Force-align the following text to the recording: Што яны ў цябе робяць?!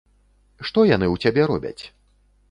Што 0.69 0.85
яны 0.91 1.09
ў 1.09 1.15
цябе 1.27 1.41
робяць?! 1.51 1.83